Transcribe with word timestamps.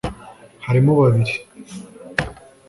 harimo 0.65 0.91
babiri 0.99 1.33